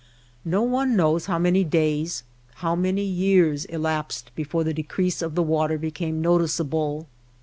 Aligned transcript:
No 0.45 0.63
one 0.63 0.95
knows 0.95 1.27
how 1.27 1.37
many 1.37 1.63
days, 1.63 2.23
how 2.55 2.75
many 2.75 3.03
years, 3.03 3.65
elapsed 3.65 4.31
before 4.33 4.63
the 4.63 4.73
decrease 4.73 5.21
of 5.21 5.35
the 5.35 5.43
water 5.43 5.77
became 5.77 6.21
noticeable. 6.21 7.05